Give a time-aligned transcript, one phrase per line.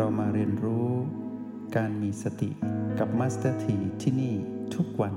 [0.00, 0.88] รามาเรียนรู้
[1.76, 2.50] การมีสติ
[2.98, 4.34] กับมาสเตอร์ทีที่นี่
[4.74, 5.14] ทุกวัน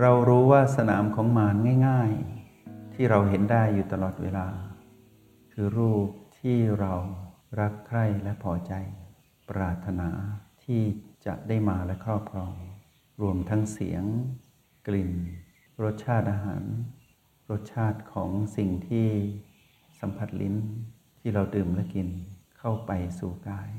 [0.00, 1.56] เรารู้ว่าสนามของมาร
[1.88, 4.48] ง่ายๆ ที่เราเห็นได้อยู่ตลอดเวลา
[5.52, 6.08] คือรูป
[6.38, 6.94] ที่เรา
[7.60, 8.72] รักใคร่และพอใจ
[9.50, 10.08] ปรารถนา
[10.64, 10.82] ที่
[11.26, 12.54] จะได้มาและครอบครอง
[13.22, 14.04] รวมทั้งเสียง
[14.86, 15.12] กลิ่น
[15.82, 16.64] รสชาติอาหาร
[17.50, 19.08] รสชาติของสิ่งที่
[20.00, 20.56] สัมผัสลิ้น
[21.18, 22.08] ที่เราดื่มและกิน
[22.58, 23.70] เข้าไปสู่กาย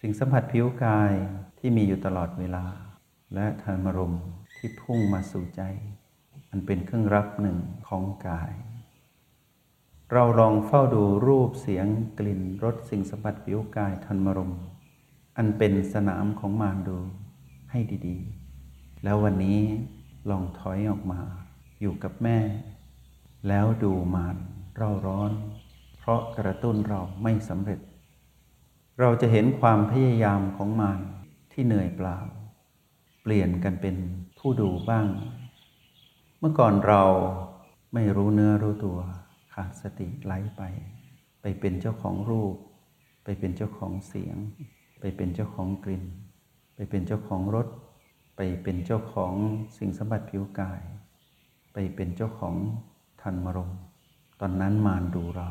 [0.00, 1.12] สิ่งสัมผัสผิวกาย
[1.58, 2.64] ที่มีอยู่ตลอดเวลา
[3.34, 4.14] และธรรมรม
[4.56, 5.62] ที่พุ่งมาสู่ใจ
[6.50, 8.52] มันเป็นเครื่องรับหนึ่งของกาย
[10.12, 11.86] เราลองเฝ้าดูรูปเสียง
[12.18, 14.52] กลิ่นรสสิ่งสัมผัสผิวกายธรรมรม
[15.36, 16.98] อันเป็นสนามของมารดู
[17.70, 19.60] ให้ดีๆ แล้ววันนี้
[20.30, 21.20] ลองถอยออกมา
[21.80, 22.38] อยู่กับแม่
[23.48, 24.36] แล้วดูมาร
[24.76, 25.32] เร่าร้อน
[26.06, 27.80] เพราะกระตุ้นเราไม่สำเร็จ
[29.00, 31.00] เราจะเห็นความพยายามของมาร
[31.52, 32.18] ที่เหนื่อยเปล่า
[33.22, 33.96] เปลี่ยนกันเป็น
[34.38, 35.06] ผู้ดูบ้าง
[36.38, 37.02] เมื่อก่อนเรา
[37.94, 38.98] ไม่รู้เนื้อรู้ตัว
[39.54, 40.62] ขาดสติไหลไป
[41.42, 42.54] ไปเป็นเจ้าของรูป
[43.24, 44.36] ไปเป็นเจ้าของเสียง
[45.00, 46.04] ไปเป็นเจ้าของกลิ่น
[46.74, 47.68] ไปเป็นเจ้าของรส
[48.36, 49.34] ไปเป็นเจ้าของ
[49.76, 50.80] สิ่งสัมผัสผิวกาย
[51.72, 52.54] ไปเป็นเจ้าของ
[53.20, 53.70] ทันมรม
[54.40, 55.50] ตอนนั้นมารดูเรา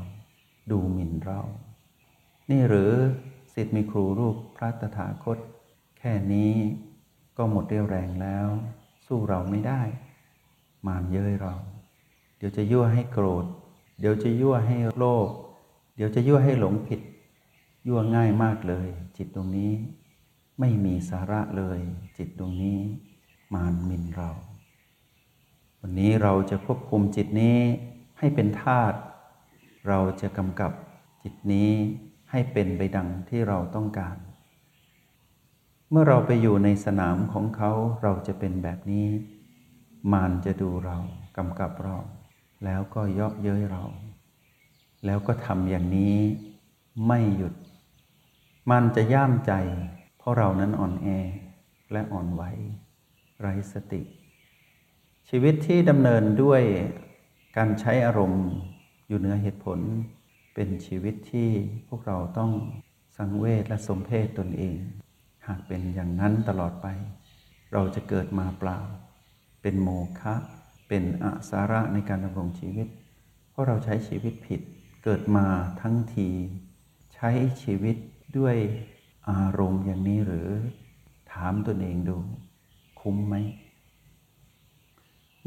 [0.72, 1.42] ดูหมิ่นเรา
[2.50, 2.92] นี่หรือ
[3.54, 5.38] สิทธิ์มีครูรูปพระตถาคต
[6.00, 6.52] แค่นี้
[7.38, 8.48] ก็หมดเรี่ยวแรงแล้ว
[9.06, 9.82] สู้เราไม่ได้
[10.88, 11.56] มารเย้ยเรา
[12.38, 13.46] เดี๋ยวจะยั่วให้โกรธ
[14.00, 15.30] เดี๋ยวจะยั่วให้โลภ
[15.96, 17.02] เดี๋ยวจะยั่วให้หลงผิด
[17.88, 19.72] ยั่วง่ายมากเลย จิตตรงนี้
[20.60, 21.80] ไม่มีสาระเลย
[22.18, 22.80] จิตตรงนี้
[23.54, 24.30] มารหมินเรา
[25.82, 27.60] วันนี้เราจะควบคุมจิตนี้
[28.20, 28.98] ให้เป็นธาตุ
[29.88, 30.72] เราจะกำกับ
[31.24, 31.70] จิตนี้
[32.32, 34.18] ให้เป็นไปดังที่เราต้องการ
[35.90, 37.72] เมื่อเราไปอยู่ในสนามของเขา
[38.04, 39.08] เราจะเป็นแบบนี้
[40.12, 40.98] มารจะดูเรา
[41.38, 41.98] กำกับเรา
[42.66, 43.84] แล้วก็เยาะเย้ยเรา
[45.06, 46.18] แล้วก็ทำอย่างนี้
[47.08, 47.54] ไม่หยุด
[48.72, 49.54] มันจะย่ามใจ
[50.18, 51.08] เพราะเรานั้นอ่อนแอ
[51.92, 52.44] และอ่อนไหว
[53.40, 54.02] ไร้สติ
[55.30, 56.62] ชีวิตที่ดำเนินด้วย
[57.58, 58.46] การใช้อารมณ์
[59.08, 59.80] อยู่เหนือเหตุผล
[60.54, 61.50] เป็นชีวิตที่
[61.88, 62.52] พวกเราต้อง
[63.18, 64.78] สังเวชและสมเพศตนเอง
[65.48, 66.88] หากเป็นอย่างนั้นตลอดไป
[67.74, 68.80] เราจะเกิดมาเปล่า
[69.62, 70.34] เป็นโมฆะ
[70.88, 72.88] เป็นอสาระในการดำรงชีวิต
[73.52, 74.62] เพราะเราใช้ชีวิตผิด
[75.04, 75.46] เกิดมา
[75.82, 76.30] ทั้งที
[77.16, 77.30] ใช้
[77.64, 77.96] ชีวิต
[78.38, 78.56] ด้วย
[79.30, 80.50] อารมณ์อย่างนี้หรือ
[81.32, 82.18] ถามตนเองดู
[83.02, 83.36] คุ้มไหม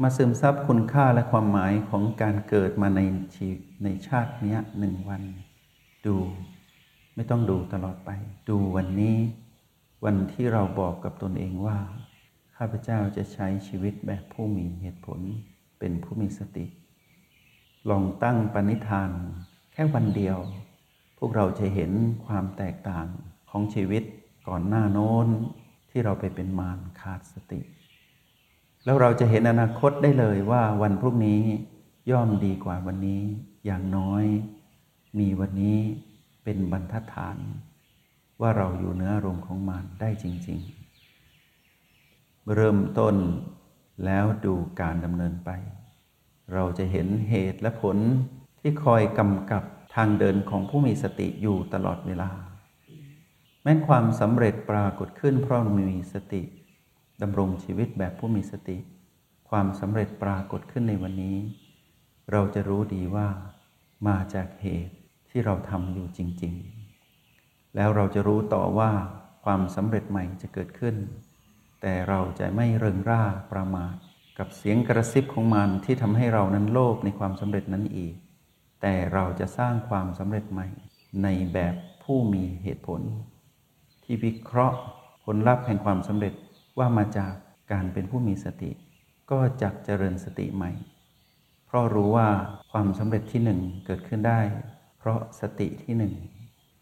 [0.01, 3.01] มาซึมซับคุณค่าและความหมายของการเกิดมาใน
[3.35, 3.47] ชี
[3.83, 5.23] ในชาตินี้หนึ่งวัน
[6.05, 6.15] ดู
[7.15, 8.09] ไม่ต้องดูตลอดไป
[8.49, 9.17] ดูวันนี้
[10.05, 11.77] วันที่เราบอกกับตนเองว่า
[12.55, 15.19] ข้าพเจ้าจะใช้ชีวิตแบบผู้มีเหตุผล
[15.79, 16.65] เป็นผู้มีสติ
[17.89, 19.11] ลองตั้งปณิธาน
[19.73, 20.37] แค่วันเดียว
[21.17, 21.91] พวกเราจะเห็น
[22.25, 23.05] ความแตกต่าง
[23.49, 24.03] ของชีวิต
[24.47, 25.27] ก่อนหน้าโน้น
[25.89, 27.61] ที่เราไปเป็นมารขาดสติ
[28.87, 31.41] แล้วเราจะเห็นอนาคตได้เลยว่าวันพรุ่งนี้
[32.11, 33.21] ย่อมดีกว่าวันนี้
[33.65, 34.25] อย่างน้อย
[35.19, 35.77] มีวันนี้
[36.43, 37.37] เป็นบรรทัดฐาน
[38.41, 40.59] ว่าเราอยู่เนื้ออารมณ์ของมารได้จริง
[41.35, 43.15] ๆ เริ่มต้น
[44.05, 45.49] แล้วดูการดำเนินไป
[46.53, 47.97] เราจะเห็นเหตุและผล
[48.59, 49.63] ที่คอยกำกับ
[49.95, 52.29] ทางเดินของผู้มีสติอยู่ตลอดเวลา
[53.63, 56.43] แม้ความสำเร็จปรากฏขึ้นเพราะมีสติ
[57.21, 58.77] ดำรงชีวิตแบบผู้มีสติ
[59.49, 61.37] ความสำเร็จปรากฏขึ้นในวันนี้
[62.31, 63.27] เราจะรู้ดีว่า
[64.07, 64.95] มาจากเหตุ
[65.29, 66.53] ที่เราทำอยู่จริง
[67.13, 68.91] ๆ แล้วเราจะรู้ต่อว่า
[69.45, 70.95] ความสำเร็จใหม่จะเกิดขึ้น
[71.81, 73.95] แต่เราจะไม่เริงร่าประมาท
[74.37, 78.15] กับเสียงกระซิบของมันที่ทำให้เรานั้นโลภในความสำเร็จนั้นอีก
[78.81, 80.67] แต่เราจะสร้างความสำเร็จใหม่
[81.23, 83.01] ในแบบผู้มีเหตุผล
[84.03, 84.77] ที่วิเคราะห์
[85.23, 86.33] ผลลัพธ์แห่งความสำเร็จ
[86.77, 87.33] ว่ามาจาก
[87.71, 88.71] การเป็นผู้มีสติ
[89.31, 90.71] ก็จักเจริญสติใหม่
[91.67, 92.27] เพราะรู้ว่า
[92.71, 94.41] ความสำเร็จที่หนึ่งเกิดขึ้นได้
[94.99, 96.13] เพราะสติที่หนึ่ง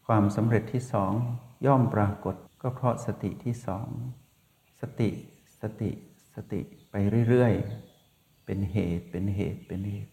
[0.08, 1.12] ความสำเร็จที่สอง
[1.66, 3.88] ย่อมปรากฏก็เพราะสติที่สอง
[4.82, 5.10] สติ
[5.62, 5.92] สติ
[6.36, 6.62] สติ
[6.92, 6.96] ไป
[7.30, 10.12] เรื่อยๆ เป็นเหตุเป็นเหตุเป็นเหตุ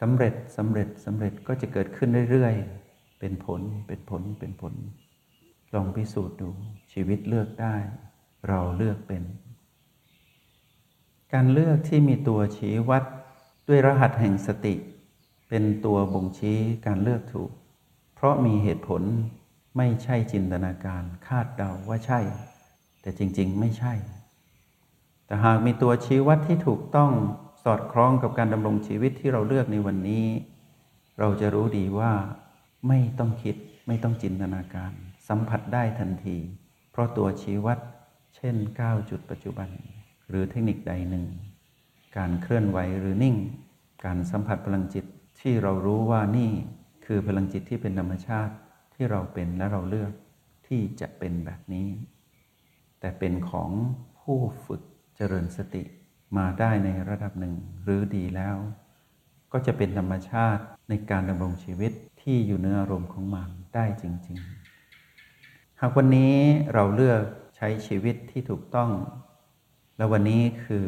[0.00, 4.74] สำเร็จสำเร็จสำเร็จก็จะเกิดขึ้นเรื่อยๆ เป็นผลเป็นผลเป็นผล
[5.74, 6.50] ลองพิสูจน์ดู
[6.92, 7.74] ชีวิตเลือกได้
[8.48, 9.22] เราเลือกเป็น
[11.32, 13.04] การเลือกที่มีตัวชี้วัด
[13.68, 14.74] ด้วยรหัสแห่งสติ
[15.48, 17.50] เป็นตัวบ่งชี้การเลือกถูก
[18.14, 19.02] เพราะมีเหตุผล
[19.76, 22.20] ไม่ใช่จินตนาการคาดเดาว่าใช่
[23.02, 23.94] แต่จริงๆไม่ใช่
[25.26, 27.10] แต่หากมีตัวชี้วัดที่ถูกต้อง
[27.64, 30.26] สอดคล้องกับการดำรงชีวิตที่เราเลือกในวันนี้
[31.18, 32.12] เราจะรู้ดีว่า
[32.88, 33.56] ไม่ต้องคิด
[33.86, 34.92] ไม่ต้องจินตนาการ
[35.28, 36.36] สัมผัสได้ทันที
[36.90, 37.78] เพราะตัวชี้วัด
[38.40, 39.68] เช่น 9 จุดปัจจุบัน
[40.28, 41.24] หรือเทคนิคใดหนึ่ง
[42.16, 43.36] การเคลื่อนไหวหรือนิ่ง
[44.04, 45.04] การสัมผัสพลังจิต
[45.40, 46.50] ที่เรารู้ว่านี่
[47.06, 48.54] คือพลังจิตที่เป็นธรรมชาติ
[48.94, 50.12] ที่เราเป็นและเราเลือก
[50.66, 51.88] ที่จะเป็นแบบนี้
[53.00, 53.70] แต่เป็นของ
[54.20, 54.82] ผู้ฝึก
[55.16, 55.82] เจริญสติ
[56.36, 58.56] มาได้ในระดับหนึ่งหรือดีแล้ว
[59.52, 64.38] ก็จะเป็นธรรมชาติในการดำรงชีวิตที่อยู่เนื้ออารมณ์ของมันได้จริง
[65.08, 66.34] ๆ หากวันนี้
[66.74, 67.22] เราเลือก
[67.60, 68.90] ใช้ชีวิตที่ถูกต้อง
[69.96, 70.86] และวันนี้คือ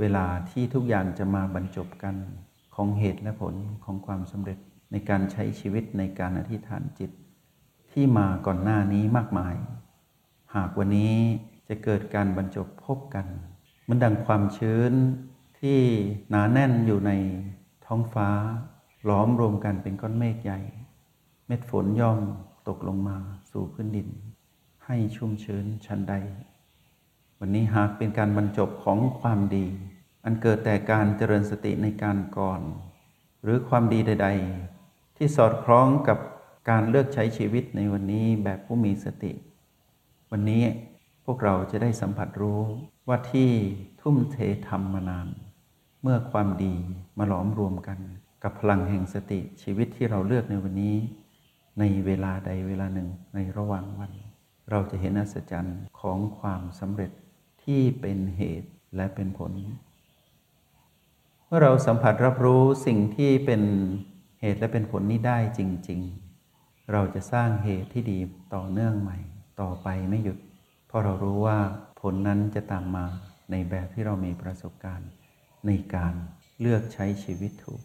[0.00, 2.16] เวลาที่ทุกอย่างจะมาบรรจบกัน
[2.74, 4.58] ของเหตุและผลของความสำเร็จ
[4.92, 7.10] ในการใช้ชีวิตในการอธิษฐานจิต
[7.92, 9.56] ที่มาก่อนหน้านี้มากมาย
[10.54, 11.14] หากวันนี้
[11.68, 13.26] จะเกิดการบรรจบพบกัน
[13.88, 14.92] มันดังความชื้น
[15.60, 15.78] ที่
[16.30, 17.12] หนาแน่นอยู่ใน
[17.86, 18.28] ท้องฟ้า
[19.08, 20.60] ล้อมรวมกันเป็นก้อนเมฆใหญ่
[21.46, 22.20] เม็ดฝนย่อม
[22.68, 23.16] ตกลงมา
[23.50, 24.08] สู่พื้นดิน
[24.86, 26.14] ให้ชุ่มชื้นชันใด
[27.38, 29.66] วันนี้หากเป็นการบรรจบของความดี
[30.24, 32.60] อันเกิดแต่การเจริญสติในการก่อน
[33.42, 34.28] หรือความดีใด
[34.72, 36.18] ๆ ที่สอดคล้องกับ
[36.70, 39.32] การเลือกใช้ชีวิตในวันนี้แบบผู้มีสติ
[40.30, 40.62] วันนี้
[41.24, 42.60] พวกเราจะได้สัมผัสรู้
[43.08, 43.50] ว่าที่
[44.00, 44.36] ทุ่มเท
[44.68, 45.28] ทำมานาน
[46.02, 46.74] เมื่อความดี
[47.18, 47.98] มาหลอมรวมกัน
[48.42, 50.96] กับพลังแห่งสติชีวิตที่เราเลือกในวันนี้
[51.78, 54.12] ในเวลาใดเวลาหนึ่งในระหว่างวัน
[54.70, 57.10] เราจะเห็นอัศจรรย์ของความสำเร็จ
[57.64, 59.52] ที่เป็นเหตุและเป็นผล
[61.46, 63.62] เมื่อเราสัมผัสรับรู้สิ่งที่เป็น
[64.40, 66.00] เหตุและเป็นผลนี้ได้จริง
[66.46, 68.18] ๆ เราจะสร้างเหตุที่ดี
[68.54, 69.18] ต่อเนื่องใหม่
[69.60, 70.38] ต่อไปไม่หยุด
[70.86, 71.58] เพราะเรารู้ว่า
[72.00, 73.06] ผลนั้นจะตามมา
[73.50, 75.10] ในแบบที่เรามีประสบการณ์
[75.66, 76.14] ในการ
[76.60, 77.82] เลือกใช้ชีวิตถูก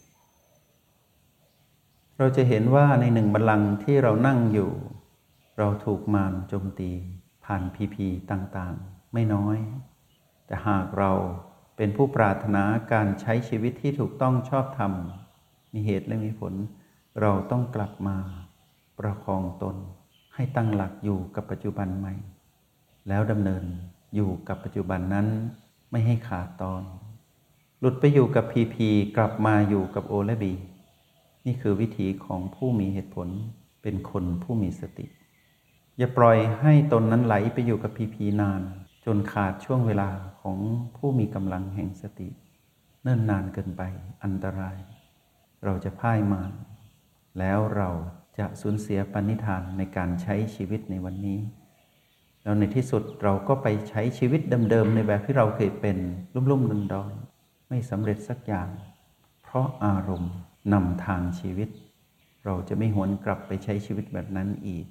[2.17, 4.71] เราจะเห็นว่าในหนึ่งบัลลังก์ที่เรานั่งอยู่
[5.61, 6.91] เราถูกมารโจมตี
[7.45, 9.57] ผ่านพีพีต่างๆ ไม่น้อย
[10.45, 11.11] แต่หากเรา
[11.77, 12.63] เป็นผู้ปรารถนา
[12.93, 14.91] การใช้ชีวิตที่ถูกต้องชอบธรรม
[15.73, 16.53] มีเหตุและมีผล
[17.21, 18.17] เราต้องกลับมา
[18.99, 19.75] ประคองตน
[20.35, 22.13] ให้ตั้งหลักอยู่กับปัจจุบันใหม่
[23.07, 23.63] แล้วดำเนิน
[24.15, 25.27] อยู่กับปัจจุบันนั้น
[25.91, 26.83] ไม่ให้ขาดตอน
[27.79, 30.53] หลุดไปอยู่กับพีพีกลับมาอยู่กับโอและบี
[31.45, 33.27] นี่คือวิธีของผู้มีเหตุผล
[33.81, 35.07] เป็นคนผู้มีสติ
[36.01, 38.61] อย่าปล่อยให้ตนนั้นไหลไปอยู่กับพีพีนาน
[39.05, 40.09] จนขาดช่วงเวลา
[40.41, 40.57] ของ
[40.95, 42.29] ผู้มีกำลังแห่งสติ
[43.03, 43.81] เนิ่นนานเกินไป
[44.23, 44.77] อันตราย
[45.65, 46.51] เราจะพ่ายมาร
[47.39, 47.89] แล้วเรา
[48.39, 51.39] จะสูญเสียปณิธานในการใช้ชีวิตในวันนี้
[52.43, 55.97] แล้วในที่สุดเราก็ไปใช้ชีวิตเดิมๆในแบบที่เราเคยเป็น
[56.33, 58.69] ลุ่มๆดอนดอนๆไม่สำเร็จสักอย่าง
[59.43, 60.33] เพราะอารมณ์
[60.73, 61.69] นำทางชีวิต
[62.45, 64.87] เราจะไม่หวนกลับไปใช้ชีวิตแบบนั้นอีก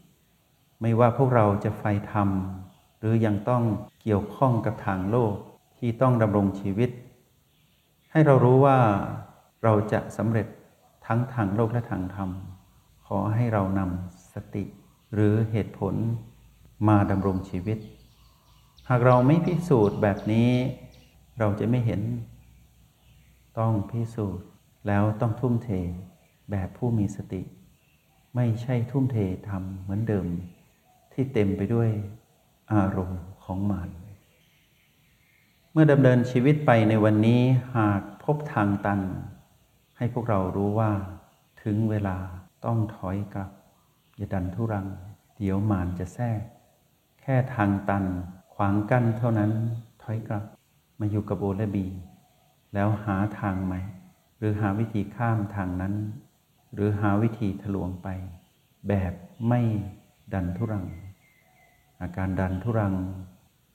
[0.81, 2.29] ไม่ว่าพวกเราจะไฟธรรม
[2.99, 3.63] หรือยังต้อง
[4.03, 5.35] เกี่ยวข้องกับทางโลก
[5.79, 6.91] ที่ต้องดำรงชีวิต
[8.13, 8.79] ให้เรารู้ว่า
[9.65, 10.47] เราจะสำเร็จ
[11.07, 12.31] ทั้งทางโลกและทางธรรม
[13.07, 14.65] ขอให้เรานำสติ
[15.15, 15.95] หรือเหตุผล
[16.89, 17.79] มาดำรงชีวิต
[18.89, 20.51] หากเราไม่พิสูจน์แบบนี้
[21.39, 22.01] เราจะไม่เห็น
[23.59, 24.47] ต้องพิสูจน์
[24.87, 25.69] แล้วต้องทุ่มเท
[26.51, 27.43] แบบผู้มีสติ
[28.37, 29.17] ไม่ใช่ทุ่มเท
[29.49, 30.27] ทำเหมือนเดิม
[31.21, 31.91] ที่เต็มไปด้วย
[32.73, 33.91] อารมณ์ของมาร
[35.73, 37.41] เมื่อดำเนินชีวิตไปในวันนี้
[37.77, 39.01] หากพบทางตัน
[39.97, 40.93] ให้พวกเรารู้ว่า
[41.63, 42.17] ถึงเวลา
[42.65, 43.51] ต้องถอยกลับ
[44.17, 44.87] อย่าดันทุรัง
[45.37, 46.41] เดี๋ยวมารจะแทรก
[47.21, 48.05] แค่ทางตัน
[48.55, 49.53] ขวางกั้นเท่านั้น
[50.03, 50.45] ถอยกลับ
[51.01, 51.87] มาอยู่กับโอและบี
[52.75, 53.81] แล้วหาทางใหม่
[54.39, 55.95] หรือหาวิธีข้ามทางนั้น
[56.75, 58.09] หรือหาวิธีทะลวงไป
[58.89, 59.13] แบบ
[59.49, 59.61] ไม่
[60.35, 60.87] ดันทุรัง
[62.01, 62.95] อาการดันทุรัง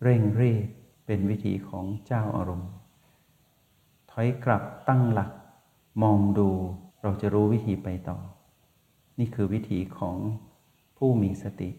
[0.02, 0.68] เร่งรีบ
[1.06, 2.72] เป็นวิธีของเจ้าอารมณ์
[4.12, 5.32] ถอยกลับตั้งหลัก
[6.02, 6.50] มองดู
[7.02, 8.18] เราจะรู้วิธีไปต่อ
[9.20, 10.18] นี่คือวิธีของ
[10.98, 11.70] ผู้มีสติ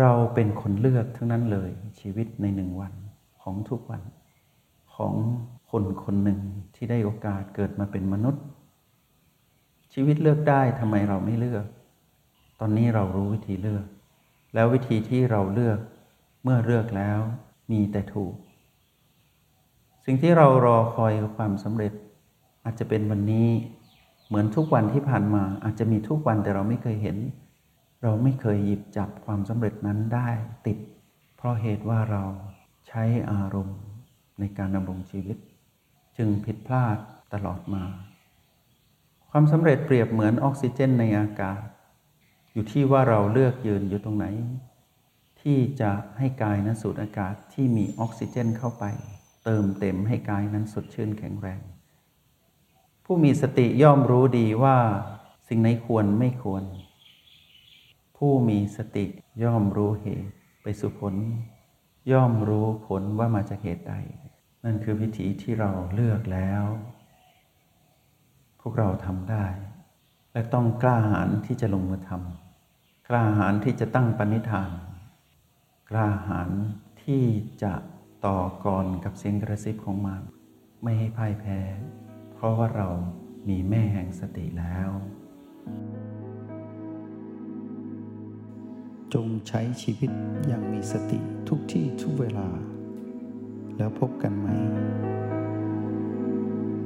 [0.00, 1.70] เราเป็นคนเลือกทั้งนั้นเลย
[2.00, 2.92] ชีวิตในหนึ่งวัน
[3.42, 4.02] ของทุกวัน
[4.94, 5.14] ของ
[5.70, 6.40] คนคนหนึ่ง
[6.74, 8.44] ที่ได้โอกาสเกิดมาเป็นมนุษย์
[9.92, 11.66] ชีวิตเลือกได้ทำไมเราไม่เลือก
[12.60, 13.86] ตอนนี้เรารู้วิธีเลือก
[14.54, 15.78] แล้ววิธีที่เราเลือก
[16.42, 17.20] เมื่อเลือกแล้ว
[17.72, 18.34] มีแต่ถูก
[20.04, 21.92] สิ่งที่เรารอคอยความสำเร็จ
[22.64, 23.48] อาจจะเป็นวันนี้
[24.26, 27.16] เหมือนทุกวันที่ผ่านมา อาจจะมีทุกวันแต่เราไม่เคยเห็น
[28.02, 30.28] เราไม่เคยหยิบจับความสำเร็จนั้นได้
[30.66, 30.78] ติด
[31.36, 32.24] เพราะเหตุว่าเรา
[32.88, 33.78] ใช้อารมณ์
[34.38, 35.36] ในการดำรงชีวิต
[36.16, 36.96] จึงผิดพลาด
[37.32, 37.84] ตลอดมา
[39.30, 41.60] ความสำเร็จเปรียบเหมือนออกซิเจนในอากาศ
[42.54, 44.26] อยู่ที่ว่าเราเลือกยืนอยู่ตรงไหน
[45.40, 48.84] ที่จะให้กายนั้นสูดอากาศที่มีออกซิเจนเข้าไป
[49.44, 51.60] เติมเต็มให้กายนั้นสดชื่นแข็งแรง
[53.04, 54.76] ผู้มีสติย่อมรู้ดีว่า
[55.48, 56.64] สิ่งไหนควรไม่ควร
[58.16, 59.06] ผู้มีสติ
[59.44, 60.32] ย่อมรู้เหตุ
[60.62, 61.14] ไปสู่ผล
[62.12, 63.94] ย่อมรู้ผลว่ามาจากเหตุใด
[64.64, 66.64] นั่นคือวิธีที่เราเลือกแล้ว
[68.60, 69.46] พวกเราทำได้
[70.32, 72.43] และต้องกล้าหาญที่จะลงมือทำ
[73.08, 74.70] กล้าหาญที่จะตั้งปณิธาน
[75.90, 76.50] กล้าหาญ
[77.02, 77.24] ที่
[77.62, 77.74] จะ
[78.26, 80.22] ต่อกรกับเสียงกระซิบของมาร
[80.82, 81.60] ไม่ให้พ่ายแพ้
[82.32, 82.88] เพราะว่าเรา
[83.48, 84.90] มีแม่แห่งสติแล้ว
[89.14, 90.10] จงใช้ชีวิต
[90.46, 91.18] อย่างมีสติ
[91.48, 92.48] ทุกที่ทุกเวลา
[93.76, 94.48] แล้วพบกันใหม่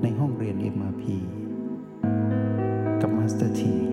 [0.03, 1.05] ในห้องเรียน MRP
[3.01, 3.88] กับมาสเตอร์ที